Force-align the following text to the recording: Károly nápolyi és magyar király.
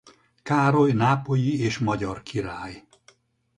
Károly 0.43 0.91
nápolyi 0.91 1.59
és 1.59 1.77
magyar 1.79 2.23
király. 2.23 2.83